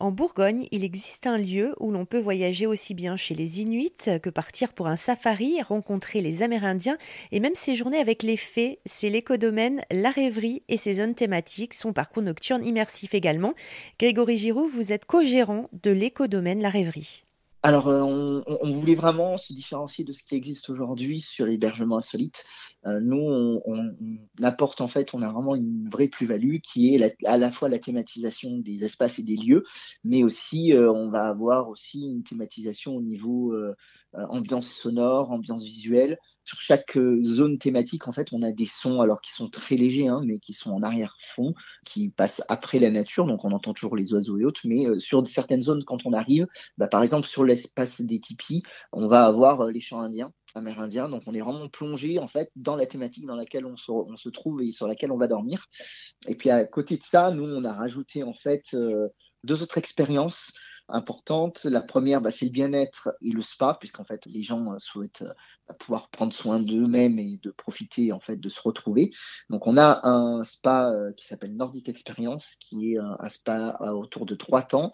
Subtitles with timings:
[0.00, 3.92] En Bourgogne, il existe un lieu où l'on peut voyager aussi bien chez les Inuits
[4.22, 6.96] que partir pour un safari, rencontrer les Amérindiens
[7.32, 8.80] et même séjourner avec les fées.
[8.86, 13.52] C'est l'écodomaine La Rêverie et ses zones thématiques, son parcours nocturne immersif également.
[13.98, 17.24] Grégory Giroux, vous êtes co-gérant de l'écodomaine La Rêverie.
[17.62, 22.44] Alors, euh, on, voulait vraiment se différencier de ce qui existe aujourd'hui sur l'hébergement insolite.
[22.86, 23.94] Euh, nous, on,
[24.42, 27.78] apporte en fait, on a vraiment une vraie plus-value qui est à la fois la
[27.78, 29.64] thématisation des espaces et des lieux,
[30.04, 33.54] mais aussi euh, on va avoir aussi une thématisation au niveau
[34.14, 36.18] ambiance sonore, ambiance visuelle.
[36.44, 39.76] Sur chaque euh, zone thématique, en fait, on a des sons, alors qui sont très
[39.76, 43.72] légers, hein, mais qui sont en arrière-fond, qui passent après la nature, donc on entend
[43.72, 44.62] toujours les oiseaux et autres.
[44.64, 46.46] Mais euh, sur certaines zones, quand on arrive,
[46.76, 51.08] bah, par exemple sur l'espace des tipis, on va avoir les chants indiens amérindiens.
[51.08, 54.16] Donc on est vraiment plongé en fait dans la thématique dans laquelle on se, on
[54.16, 55.66] se, trouve et sur laquelle on va dormir.
[56.26, 58.76] Et puis à côté de ça, nous on a rajouté en fait
[59.44, 60.52] deux autres expériences
[60.92, 61.64] importantes.
[61.64, 65.22] La première, bah, c'est le bien-être et le spa, puisqu'en fait, les gens euh, souhaitent
[65.22, 69.12] euh, pouvoir prendre soin d'eux-mêmes et de profiter en fait de se retrouver.
[69.48, 74.26] Donc, on a un spa euh, qui s'appelle Nordic Experience, qui est un, spa autour
[74.26, 74.92] de trois temps.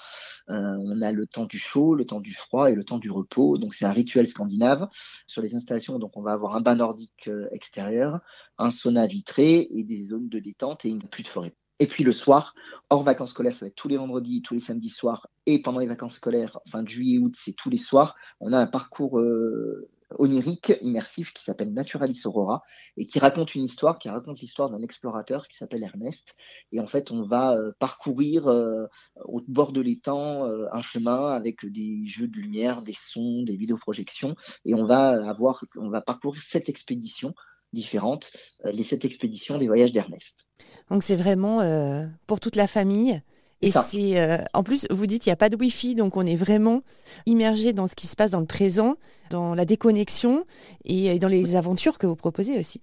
[0.48, 3.58] on a le temps du chaud, le temps du froid et le temps du repos.
[3.58, 4.88] Donc, c'est un rituel scandinave.
[5.26, 8.20] Sur les installations, donc, on va avoir un bain nordique extérieur,
[8.58, 11.54] un sauna vitré et des zones de détente et une pluie de forêt.
[11.78, 12.54] Et puis le soir,
[12.88, 15.80] hors vacances scolaires, ça va être tous les vendredis, tous les samedis soirs, et pendant
[15.80, 18.16] les vacances scolaires, fin de juillet, août, c'est tous les soirs.
[18.40, 19.88] On a un parcours euh,
[20.18, 22.62] onirique, immersif, qui s'appelle Naturalis Aurora,
[22.96, 26.34] et qui raconte une histoire, qui raconte l'histoire d'un explorateur qui s'appelle Ernest.
[26.72, 28.86] Et en fait, on va euh, parcourir euh,
[29.24, 34.34] au bord de l'étang un chemin avec des jeux de lumière, des sons, des vidéoprojections,
[34.64, 37.34] et on va avoir, on va parcourir cette expédition
[37.72, 38.30] différentes,
[38.64, 40.46] euh, les sept expéditions des voyages d'Ernest.
[40.90, 43.20] Donc c'est vraiment euh, pour toute la famille.
[43.62, 46.26] Et c'est euh, en plus, vous dites il n'y a pas de Wi-Fi, donc on
[46.26, 46.82] est vraiment
[47.24, 48.96] immergé dans ce qui se passe dans le présent,
[49.30, 50.44] dans la déconnexion
[50.84, 52.82] et dans les aventures que vous proposez aussi.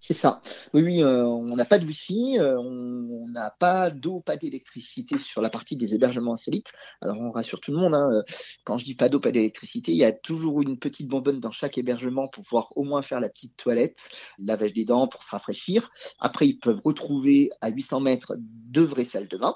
[0.00, 0.40] C'est ça.
[0.74, 5.18] Oui, oui, euh, on n'a pas de wifi, euh, on n'a pas d'eau, pas d'électricité
[5.18, 6.72] sur la partie des hébergements insolites.
[7.00, 8.22] Alors on rassure tout le monde, hein,
[8.64, 11.50] quand je dis pas d'eau, pas d'électricité, il y a toujours une petite bonbonne dans
[11.50, 14.08] chaque hébergement pour pouvoir au moins faire la petite toilette,
[14.38, 15.90] lavage des dents pour se rafraîchir.
[16.20, 19.54] Après, ils peuvent retrouver à 800 mètres deux vraies salles de bain,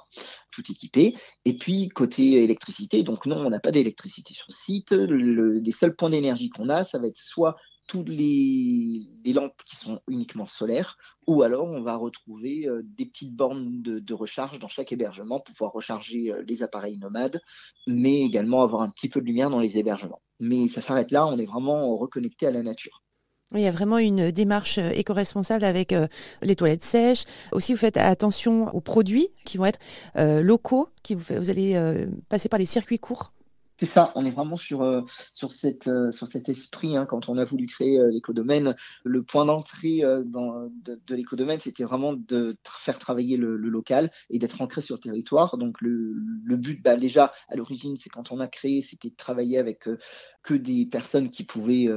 [0.50, 1.14] tout équipées.
[1.44, 4.90] Et puis, côté électricité, donc non, on n'a pas d'électricité sur le site.
[4.90, 7.56] les seuls points d'énergie qu'on a, ça va être soit
[7.88, 13.34] toutes les, lampes qui sont uniquement solaires, ou alors on va retrouver euh, des petites
[13.34, 17.40] bornes de, recharge dans chaque hébergement pour pouvoir recharger euh, les appareils nomades,
[17.86, 20.20] mais également avoir un petit peu de lumière dans les hébergements.
[20.40, 23.02] Mais ça s'arrête là, on est vraiment reconnecté à la nature.
[23.54, 25.94] Il y a vraiment une démarche euh, éco-responsable avec
[26.42, 27.24] les toilettes sèches.
[27.52, 29.80] Aussi, vous faites attention aux produits qui vont être
[30.16, 31.76] locaux, qui vous, vous allez
[32.28, 33.32] passer par les circuits courts.
[33.82, 35.00] C'est ça, on est vraiment sur, euh,
[35.32, 35.50] sur,
[35.88, 36.96] euh, sur cet esprit.
[36.96, 41.82] Hein, quand on a voulu créer euh, l'écodomaine, le point d'entrée de, de l'écodomaine, c'était
[41.82, 45.58] vraiment de faire travailler le, local et d'être ancré sur le territoire.
[45.58, 49.16] Donc le, le but, bah, déjà, à l'origine, c'est quand on a créé, c'était de
[49.16, 49.88] travailler avec
[50.44, 51.88] que des personnes qui pouvaient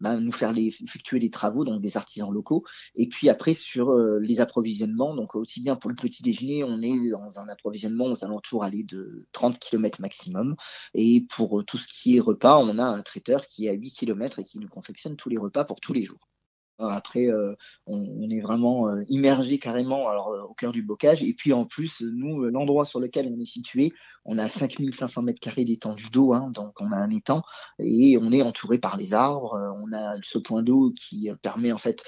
[0.00, 2.64] bah, nous faire effectuer les travaux, donc des artisans locaux.
[2.94, 7.10] Et puis après, sur les approvisionnements, donc aussi bien pour le petit déjeuner, on est
[7.10, 10.56] dans un approvisionnement aux alentours de 30 km maximum.
[11.28, 14.38] Pour tout ce qui est repas, on a un traiteur qui est à 8 km
[14.38, 16.30] et qui nous confectionne tous les repas pour tous les jours.
[16.88, 17.54] Après, euh,
[17.86, 21.22] on, est vraiment euh, immergé carrément euh, au cœur du bocage.
[21.22, 23.92] Et puis en plus, nous, l'endroit sur lequel on est situé,
[24.24, 27.42] on a 5500 mètres carrés d'étendue d'eau, hein, donc on a un étang,
[27.78, 29.74] et on est entouré par les arbres.
[29.78, 32.02] On a ce point d'eau qui permet en fait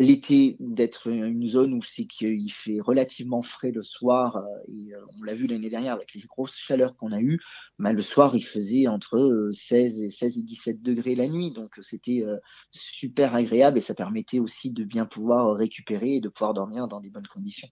[0.00, 5.00] l'été d'être une zone où c'est qu'il fait relativement frais le soir euh, et euh,
[5.18, 7.38] on l'a vu l'année dernière avec les grosses chaleurs qu'on a eues
[7.78, 11.52] bah, le soir il faisait entre 16 euh, et 16 et 17 degrés la nuit.
[11.52, 12.24] Donc c'était
[12.70, 17.00] super agréable et ça permettait aussi de bien pouvoir récupérer et de pouvoir dormir dans
[17.00, 17.68] des bonnes conditions.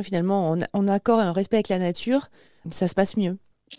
[0.00, 2.28] Finalement en, accord et en respect avec la nature
[2.70, 3.38] ça se passe mieux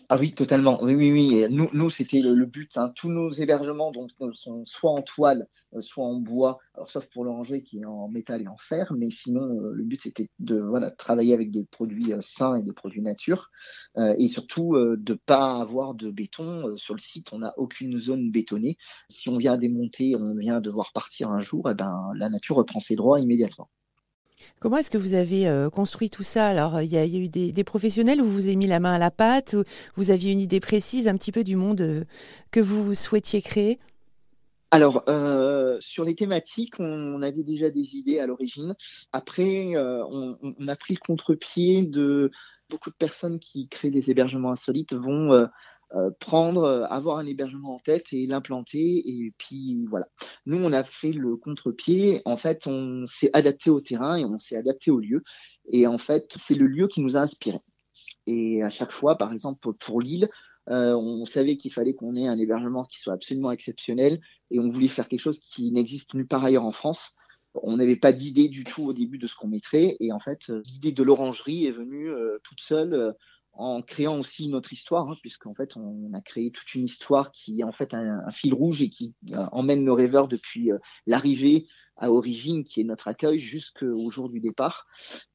[0.10, 0.82] ah oui, totalement.
[0.84, 1.46] Oui, oui, oui.
[1.50, 2.78] Nous, c'était le, but.
[2.78, 2.92] Hein.
[2.96, 7.24] Tous nos hébergements donc, sont soit en toile, euh, soit en bois, alors, sauf pour
[7.24, 8.94] l'oranger qui est en métal et en fer.
[8.98, 12.64] Mais sinon, euh, le but, c'était de voilà, travailler avec des produits euh, sains et
[12.64, 13.50] des produits nature.
[13.98, 16.76] et surtout, de ne pas avoir de béton.
[16.78, 18.78] sur le site, on n'a aucune zone bétonnée.
[19.10, 22.80] Si on vient démonter, on vient devoir partir un jour, eh ben, la nature reprend
[22.80, 23.70] ses droits immédiatement.
[24.60, 26.48] Comment est-ce que vous avez euh, construit tout ça?
[26.48, 29.12] Alors, il y, a eu des, professionnels où vous avez mis la main à la
[29.12, 29.64] pâte, où
[29.96, 32.04] vous aviez une idée précise un petit peu du monde euh,
[32.52, 33.80] que vous souhaitiez créer?
[34.72, 38.76] Alors, euh, sur les thématiques, on, avait déjà des idées à l'origine.
[39.12, 42.30] Après, on, on, a pris le contre-pied de
[42.70, 45.48] beaucoup de personnes qui créent des hébergements insolites vont
[45.96, 49.04] euh, euh prendre, avoir un hébergement en tête et l'implanter.
[49.06, 50.08] Et puis voilà.
[50.46, 52.22] Nous, on a fait le contre-pied.
[52.26, 55.24] En fait, on s'est adapté au terrain et on s'est adapté au lieu.
[55.72, 57.62] Et en fait, c'est le lieu qui nous a inspirés.
[58.28, 60.30] Et à chaque fois, par exemple, pour Lille,
[60.70, 64.20] euh, on savait qu'il fallait qu'on ait un hébergement qui soit absolument exceptionnel
[64.52, 67.14] et on voulait faire quelque chose qui n'existe nulle part ailleurs en France.
[67.56, 70.50] On n'avait pas d'idée du tout au début de ce qu'on mettrait et en fait
[70.66, 73.12] l'idée de l'orangerie est venue euh, toute seule euh,
[73.60, 77.60] en créant aussi notre histoire, hein, puisqu'en fait on a créé toute une histoire qui
[77.60, 79.16] est en fait un, fil rouge et qui
[79.52, 80.72] emmène nos rêveurs depuis
[81.06, 81.68] l'arrivée
[82.00, 84.88] à origine, qui est notre accueil, jusqu'au jour du départ.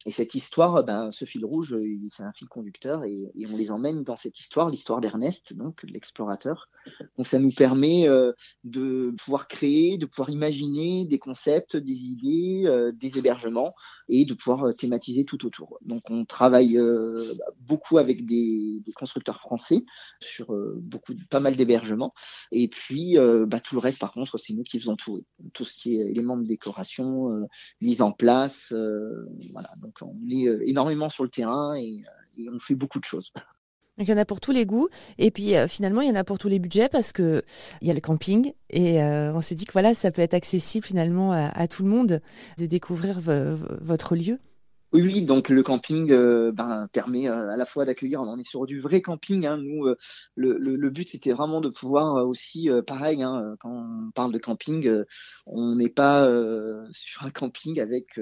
[0.06, 1.76] Et cette histoire, ben, ce fil rouge,
[2.10, 6.68] c'est un fil conducteur et, on les emmène dans cette histoire, l'histoire d'Ernest, donc l'explorateur.
[7.16, 8.32] Donc ça nous permet euh,
[8.64, 13.74] de pouvoir créer, de pouvoir imaginer des concepts, des idées, euh, des hébergements
[14.08, 15.78] et de pouvoir euh, thématiser tout autour.
[15.82, 16.78] Donc on travaille
[17.60, 19.84] beaucoup avec des, constructeurs français
[20.20, 22.14] sur beaucoup, pas mal d'hébergements.
[22.52, 25.24] Et puis bah, tout le reste, par contre, c'est nous qui faisons tout.
[25.52, 27.46] Tout ce qui est éléments de décoration, euh,
[27.80, 28.72] mise en place.
[28.72, 32.02] Euh, voilà, donc on est euh, énormément sur le terrain et,
[32.52, 33.32] on fait beaucoup de choses.
[33.98, 36.24] il y en a pour tous les goûts et puis finalement il y en a
[36.24, 37.44] pour tous les budgets parce que
[37.80, 40.84] il y a le camping et on se dit que voilà ça peut être accessible
[40.84, 42.20] finalement à, tout le monde
[42.58, 44.40] de découvrir votre lieu.
[44.94, 48.64] Oui, donc le camping euh, ben, permet euh, à la fois d'accueillir, on est sur
[48.64, 49.96] du vrai camping, hein, nous, euh,
[50.36, 54.88] le, but c'était vraiment de pouvoir aussi, pareil, hein, quand on parle de camping,
[55.46, 56.28] on n'est pas
[56.92, 58.20] sur un camping avec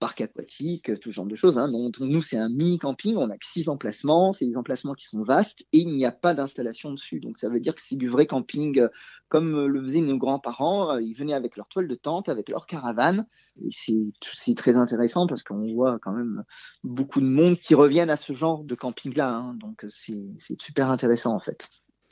[0.00, 1.56] parc aquatique, tout genre de choses.
[1.56, 4.94] Hein, donc nous c'est un mini camping, on a que six emplacements, c'est des emplacements
[4.94, 7.20] qui sont vastes et il n'y a pas d'installation dessus.
[7.20, 8.88] Donc ça veut dire que c'est du vrai camping
[9.28, 13.26] comme le faisaient nos grands-parents, ils venaient avec leur toile de tente, avec leur caravane,
[13.64, 16.42] et c'est très intéressant parce qu'on voit quand même
[16.82, 19.30] beaucoup de monde qui reviennent à ce genre de camping-là.
[19.30, 19.54] Hein.
[19.60, 21.68] donc c'est super intéressant en fait.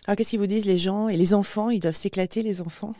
[0.07, 1.71] Alors qu'est-ce qu'ils vous disent les gens et les enfants?
[1.71, 2.95] Ils doivent s'éclater les enfants?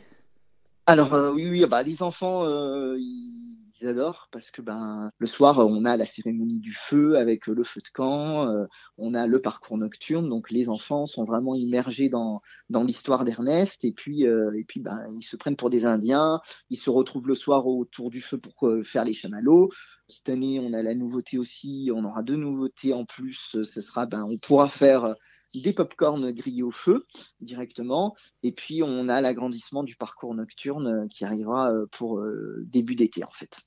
[0.87, 5.57] Alors euh, oui, oui, bah, les enfants, euh, ils adorent parce que ben le soir
[5.59, 8.65] on a la cérémonie du feu avec le feu de camp, euh,
[8.97, 13.83] on a le parcours nocturne, donc les enfants sont vraiment immergés dans dans l'histoire d'Ernest.
[13.83, 16.39] Et puis euh, et puis ben ils se prennent pour des Indiens,
[16.69, 19.69] ils se retrouvent le soir autour du feu pour euh, faire les chamallows.
[20.07, 24.05] Cette année on a la nouveauté aussi, on aura deux nouveautés en plus, ce sera
[24.05, 25.15] ben on pourra faire
[25.61, 27.05] des pop-corn grillés au feu
[27.41, 28.15] directement.
[28.43, 32.95] Et puis, on a l'agrandissement du parcours nocturne euh, qui arrivera euh, pour euh, début
[32.95, 33.61] d'été, en fait.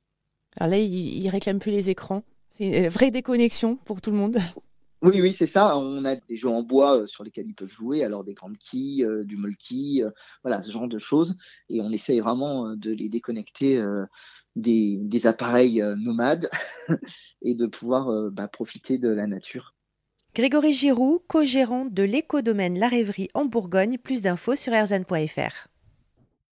[0.57, 2.25] Alors là, il ne réclame plus les écrans.
[2.49, 4.39] C'est une vraie déconnexion pour tout le monde.
[5.01, 5.79] Oui, oui, c'est ça.
[5.79, 9.07] On a des jeux en bois sur lesquels ils peuvent jouer, alors des grandes quilles,
[9.23, 10.03] du molki,
[10.43, 11.37] voilà, ce genre de choses.
[11.69, 13.81] Et on essaye vraiment de les déconnecter
[14.57, 16.51] des, appareils nomades
[17.43, 19.77] et de pouvoir bah, profiter de la nature.
[20.35, 23.99] Grégory Giroux, co-gérant de l'écodomaine La Rêverie en Bourgogne.
[23.99, 25.68] Plus d'infos sur erzan.fr.